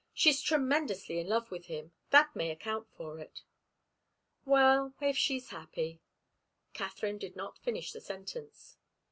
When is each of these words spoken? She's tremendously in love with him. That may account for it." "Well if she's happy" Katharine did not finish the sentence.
She's 0.15 0.41
tremendously 0.41 1.19
in 1.19 1.27
love 1.27 1.51
with 1.51 1.65
him. 1.65 1.91
That 2.09 2.35
may 2.35 2.49
account 2.49 2.87
for 2.97 3.19
it." 3.19 3.43
"Well 4.45 4.95
if 4.99 5.15
she's 5.15 5.49
happy" 5.49 6.01
Katharine 6.73 7.19
did 7.19 7.35
not 7.35 7.59
finish 7.59 7.91
the 7.91 8.01
sentence. 8.01 8.77